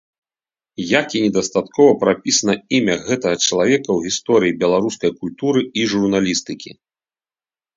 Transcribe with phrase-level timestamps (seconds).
[0.99, 6.71] Як і недастаткова прапісана імя гэтага чалавека ў гісторыі беларускай культуры і журналістыкі.